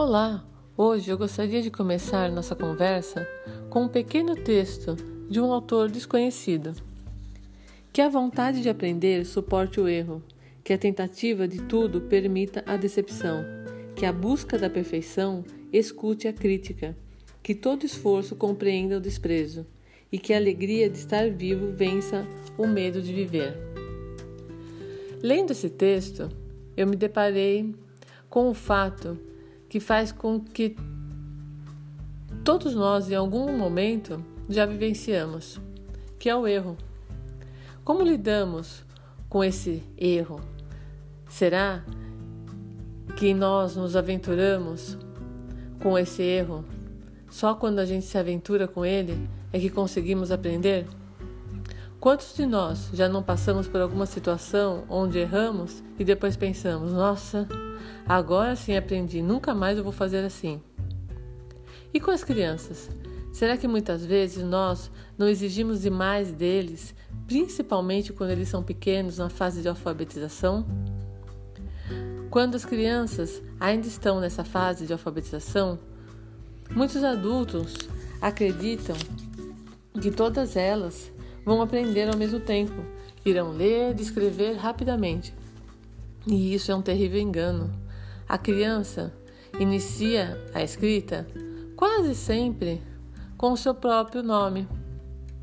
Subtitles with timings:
[0.00, 0.46] Olá!
[0.76, 3.26] Hoje eu gostaria de começar nossa conversa
[3.68, 4.94] com um pequeno texto
[5.28, 6.72] de um autor desconhecido.
[7.92, 10.22] Que a vontade de aprender suporte o erro,
[10.62, 13.44] que a tentativa de tudo permita a decepção,
[13.96, 16.96] que a busca da perfeição escute a crítica,
[17.42, 19.66] que todo esforço compreenda o desprezo
[20.12, 22.24] e que a alegria de estar vivo vença
[22.56, 23.52] o medo de viver.
[25.20, 26.28] Lendo esse texto,
[26.76, 27.74] eu me deparei
[28.30, 29.26] com o fato
[29.68, 30.76] que faz com que
[32.44, 35.60] todos nós, em algum momento, já vivenciamos,
[36.18, 36.76] que é o erro.
[37.84, 38.84] Como lidamos
[39.28, 40.40] com esse erro?
[41.28, 41.84] Será
[43.16, 44.96] que nós nos aventuramos
[45.80, 46.64] com esse erro?
[47.28, 50.86] Só quando a gente se aventura com ele é que conseguimos aprender?
[52.00, 57.48] Quantos de nós já não passamos por alguma situação onde erramos e depois pensamos: nossa,
[58.06, 60.62] agora sim aprendi, nunca mais eu vou fazer assim?
[61.92, 62.88] E com as crianças?
[63.32, 66.94] Será que muitas vezes nós não exigimos demais deles,
[67.26, 70.64] principalmente quando eles são pequenos na fase de alfabetização?
[72.30, 75.80] Quando as crianças ainda estão nessa fase de alfabetização,
[76.70, 77.74] muitos adultos
[78.20, 78.96] acreditam
[80.00, 81.10] que todas elas
[81.48, 82.84] vão aprender ao mesmo tempo,
[83.24, 85.34] irão ler e escrever rapidamente.
[86.26, 87.72] E isso é um terrível engano.
[88.28, 89.14] A criança
[89.58, 91.26] inicia a escrita
[91.74, 92.82] quase sempre
[93.38, 94.68] com o seu próprio nome.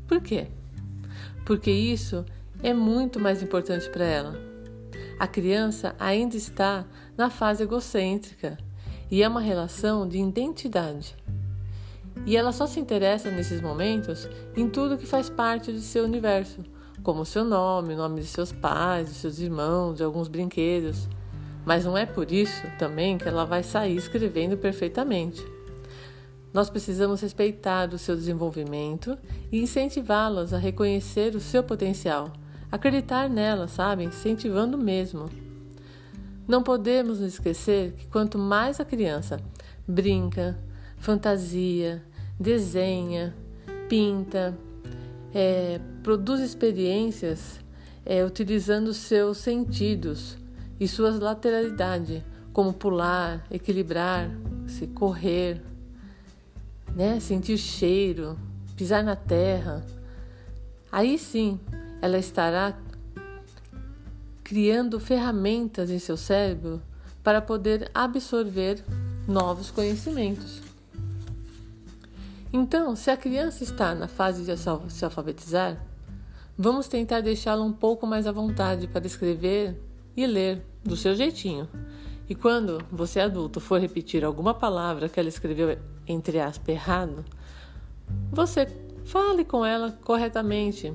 [0.06, 0.46] Por quê?
[1.44, 2.24] Porque isso
[2.62, 4.40] é muito mais importante para ela.
[5.18, 8.56] A criança ainda está na fase egocêntrica
[9.10, 11.16] e é uma relação de identidade.
[12.26, 16.58] E ela só se interessa nesses momentos em tudo que faz parte de seu universo,
[17.04, 21.08] como seu nome, o nome de seus pais, de seus irmãos, de alguns brinquedos.
[21.64, 25.40] Mas não é por isso também que ela vai sair escrevendo perfeitamente.
[26.52, 29.16] Nós precisamos respeitar o seu desenvolvimento
[29.52, 32.32] e incentivá-las a reconhecer o seu potencial,
[32.72, 34.02] acreditar nela, sabe?
[34.02, 35.30] Incentivando mesmo.
[36.48, 39.38] Não podemos esquecer que quanto mais a criança
[39.86, 40.58] brinca,
[40.98, 42.02] fantasia,
[42.38, 43.34] desenha,
[43.88, 44.56] pinta,
[45.34, 47.60] é, produz experiências
[48.04, 50.36] é, utilizando seus sentidos
[50.78, 54.30] e suas lateralidades, como pular, equilibrar,
[54.66, 55.62] se correr,
[56.94, 58.38] né, sentir cheiro,
[58.76, 59.84] pisar na terra.
[60.90, 61.60] Aí sim,
[62.00, 62.78] ela estará
[64.42, 66.80] criando ferramentas em seu cérebro
[67.22, 68.82] para poder absorver
[69.26, 70.62] novos conhecimentos.
[72.52, 75.84] Então, se a criança está na fase de se alfabetizar,
[76.56, 79.80] vamos tentar deixá-la um pouco mais à vontade para escrever
[80.16, 81.68] e ler do seu jeitinho.
[82.28, 87.24] E quando você adulto for repetir alguma palavra que ela escreveu entre aspas errado,
[88.30, 88.66] você
[89.04, 90.92] fale com ela corretamente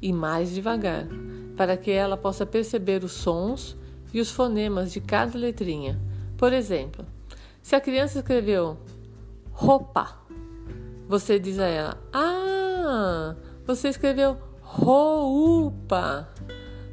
[0.00, 1.06] e mais devagar,
[1.56, 3.76] para que ela possa perceber os sons
[4.12, 5.98] e os fonemas de cada letrinha.
[6.36, 7.04] Por exemplo,
[7.62, 8.78] se a criança escreveu
[9.50, 10.25] roupa,
[11.08, 13.34] você diz a ela: Ah,
[13.66, 16.28] você escreveu roupa.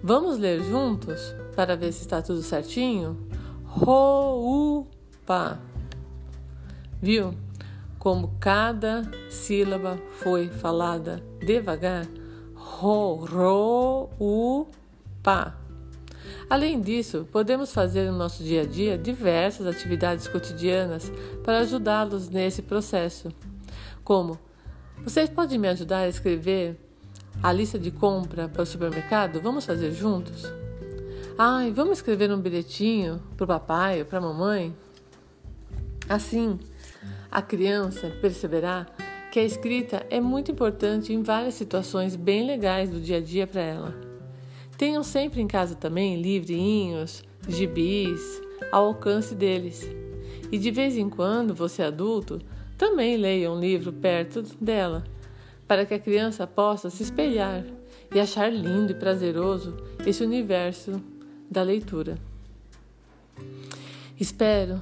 [0.02, 3.18] Vamos ler juntos para ver se está tudo certinho?
[3.66, 5.60] Roupa.
[7.02, 7.34] Viu
[7.98, 12.06] como cada sílaba foi falada devagar?
[12.54, 14.28] Roupa.
[16.50, 21.10] Além disso, podemos fazer no nosso dia a dia diversas atividades cotidianas
[21.44, 23.30] para ajudá-los nesse processo
[24.04, 24.40] como
[25.04, 26.80] vocês podem me ajudar a escrever
[27.42, 29.42] a lista de compra para o supermercado?
[29.42, 30.44] Vamos fazer juntos?
[31.38, 34.76] Ai, vamos escrever um bilhetinho para o papai ou para a mamãe?
[36.08, 36.60] Assim,
[37.32, 38.86] a criança perceberá
[39.32, 43.48] que a escrita é muito importante em várias situações bem legais do dia a dia
[43.48, 43.96] para ela.
[44.78, 48.22] Tenham sempre em casa também livrinhos, gibis,
[48.72, 49.90] ao alcance deles.
[50.52, 52.40] E de vez em quando, você adulto,
[52.78, 55.04] também leia um livro perto dela,
[55.68, 57.64] para que a criança possa se espelhar
[58.14, 59.76] e achar lindo e prazeroso
[60.06, 61.02] esse universo
[61.50, 62.18] da leitura.
[64.20, 64.80] Espero,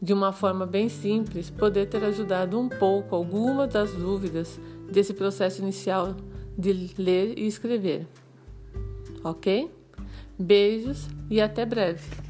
[0.00, 4.60] de uma forma bem simples, poder ter ajudado um pouco alguma das dúvidas
[4.90, 6.14] desse processo inicial
[6.56, 8.06] de ler e escrever.
[9.24, 9.70] Ok?
[10.38, 12.25] Beijos e até breve!